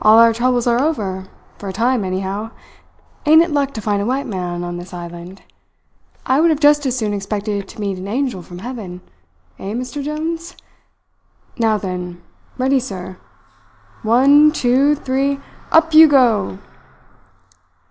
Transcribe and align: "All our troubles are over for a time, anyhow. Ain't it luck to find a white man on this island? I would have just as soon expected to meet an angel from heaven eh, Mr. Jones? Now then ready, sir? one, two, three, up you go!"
"All 0.00 0.18
our 0.18 0.32
troubles 0.32 0.66
are 0.66 0.80
over 0.80 1.26
for 1.58 1.68
a 1.68 1.72
time, 1.74 2.02
anyhow. 2.02 2.50
Ain't 3.26 3.42
it 3.42 3.50
luck 3.50 3.74
to 3.74 3.82
find 3.82 4.00
a 4.00 4.06
white 4.06 4.26
man 4.26 4.64
on 4.64 4.78
this 4.78 4.94
island? 4.94 5.42
I 6.24 6.40
would 6.40 6.48
have 6.48 6.60
just 6.60 6.86
as 6.86 6.96
soon 6.96 7.12
expected 7.12 7.68
to 7.68 7.78
meet 7.78 7.98
an 7.98 8.08
angel 8.08 8.40
from 8.40 8.60
heaven 8.60 9.02
eh, 9.58 9.74
Mr. 9.74 10.02
Jones? 10.02 10.56
Now 11.58 11.76
then 11.76 12.22
ready, 12.56 12.80
sir? 12.80 13.18
one, 14.02 14.50
two, 14.50 14.94
three, 14.94 15.38
up 15.70 15.92
you 15.92 16.08
go!" 16.08 16.56